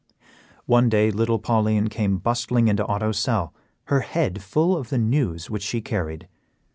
[0.65, 3.53] One day little Pauline came bustling into Otto's cell,
[3.83, 6.27] her head full of the news which she carried.